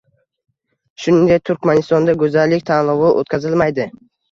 [1.03, 3.91] Shuningdek, Turkmanistonda go'zallik tanlovi o'tkazilmaydi